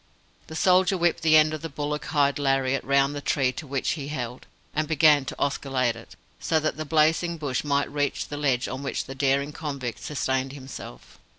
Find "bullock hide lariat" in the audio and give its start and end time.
1.69-2.83